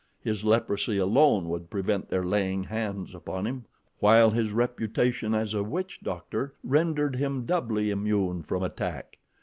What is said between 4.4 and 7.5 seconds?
reputation as a witch doctor rendered him